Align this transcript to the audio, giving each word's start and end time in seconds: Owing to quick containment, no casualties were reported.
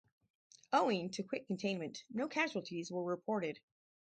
Owing 0.73 1.11
to 1.11 1.21
quick 1.21 1.45
containment, 1.45 2.05
no 2.09 2.27
casualties 2.27 2.91
were 2.91 3.03
reported. 3.03 3.59